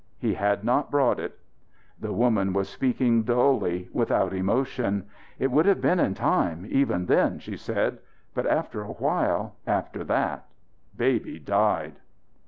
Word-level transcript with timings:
He 0.17 0.33
had 0.33 0.63
not 0.63 0.89
brought 0.89 1.19
it." 1.19 1.37
The 1.99 2.11
woman 2.11 2.53
was 2.53 2.67
speaking 2.69 3.21
dully, 3.21 3.87
without 3.93 4.33
emotion. 4.33 5.05
"It 5.37 5.51
would 5.51 5.67
have 5.67 5.79
been 5.79 5.99
in 5.99 6.15
time, 6.15 6.65
even 6.67 7.05
then," 7.05 7.37
she 7.37 7.55
said. 7.55 7.99
"But 8.33 8.47
after 8.47 8.81
a 8.81 8.87
while, 8.93 9.57
after 9.67 10.03
that, 10.05 10.47
baby 10.97 11.37
died." 11.37 11.97